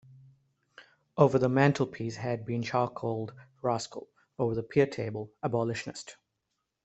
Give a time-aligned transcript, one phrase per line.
[1.15, 4.07] Over the mantel-piece had been charcoaled 'Rascal';
[4.39, 6.15] over the pier-table, 'Abolitionist.